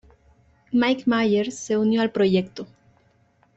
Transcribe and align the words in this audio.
Mike 0.71 1.03
Myers 1.05 1.59
se 1.59 1.77
unió 1.77 2.01
al 2.01 2.09
proyecto;. 2.11 2.65